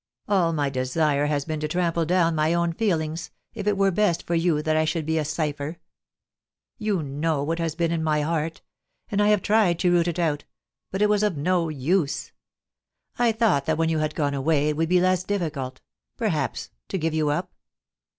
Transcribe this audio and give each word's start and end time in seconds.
All 0.27 0.51
my 0.51 0.71
desire 0.71 1.27
has 1.27 1.45
been 1.45 1.59
to 1.59 1.67
trample 1.67 2.05
down 2.05 2.33
my 2.33 2.55
own 2.55 2.73
feelings, 2.73 3.29
if 3.53 3.67
it 3.67 3.77
were 3.77 3.91
best 3.91 4.25
for 4.25 4.33
you 4.33 4.63
that 4.63 4.75
I 4.75 4.83
should 4.83 5.05
be 5.05 5.19
a 5.19 5.23
cipher.... 5.23 5.77
You 6.79 7.03
know 7.03 7.43
what 7.43 7.59
has 7.59 7.75
been 7.75 7.91
in 7.91 8.03
my 8.03 8.21
heart— 8.21 8.63
and 9.11 9.21
I 9.21 9.27
have 9.27 9.43
tried 9.43 9.77
to 9.77 9.91
root 9.91 10.07
it 10.07 10.17
out, 10.17 10.43
but 10.89 11.03
it 11.03 11.07
was 11.07 11.21
of 11.21 11.37
no 11.37 11.69
use. 11.69 12.31
I 13.19 13.31
thought 13.31 13.67
that 13.67 13.77
when 13.77 13.89
you 13.89 13.99
had 13.99 14.15
gone 14.15 14.33
away 14.33 14.69
it 14.69 14.75
would 14.77 14.89
be 14.89 14.99
less 14.99 15.23
difficult, 15.23 15.81
per 16.17 16.29
haps, 16.29 16.71
to 16.87 16.97
give 16.97 17.13
you 17.13 17.29
up. 17.29 17.53